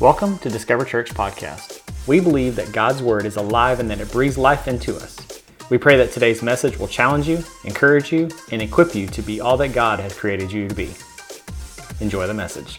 Welcome 0.00 0.38
to 0.38 0.48
Discover 0.48 0.86
Church 0.86 1.10
Podcast. 1.10 1.82
We 2.08 2.20
believe 2.20 2.56
that 2.56 2.72
God's 2.72 3.02
Word 3.02 3.26
is 3.26 3.36
alive 3.36 3.80
and 3.80 3.90
that 3.90 4.00
it 4.00 4.10
breathes 4.10 4.38
life 4.38 4.66
into 4.66 4.96
us. 4.96 5.14
We 5.68 5.76
pray 5.76 5.98
that 5.98 6.10
today's 6.10 6.42
message 6.42 6.78
will 6.78 6.88
challenge 6.88 7.28
you, 7.28 7.44
encourage 7.64 8.10
you, 8.10 8.30
and 8.50 8.62
equip 8.62 8.94
you 8.94 9.06
to 9.08 9.20
be 9.20 9.42
all 9.42 9.58
that 9.58 9.74
God 9.74 10.00
has 10.00 10.16
created 10.16 10.50
you 10.50 10.66
to 10.68 10.74
be. 10.74 10.90
Enjoy 12.00 12.26
the 12.26 12.32
message. 12.32 12.78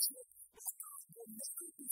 Thank 0.00 0.18
you. 0.18 1.90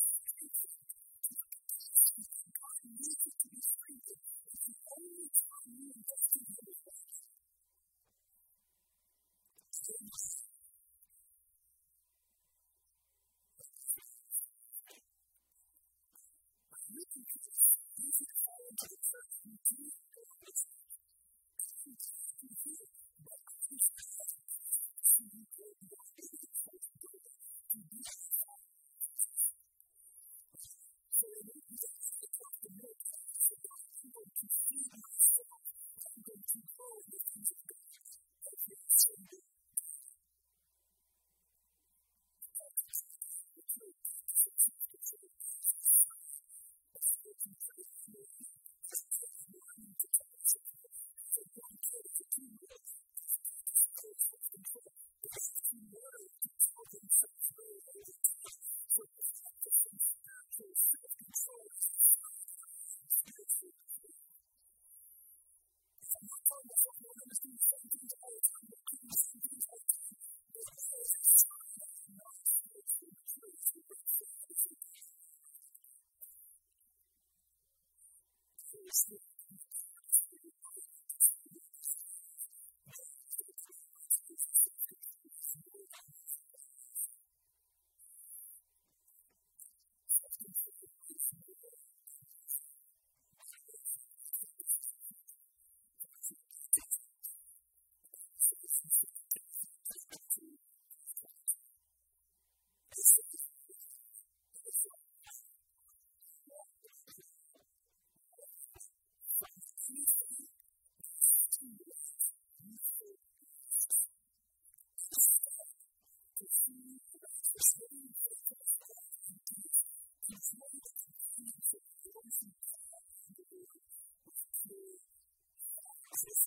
this 126.26 126.46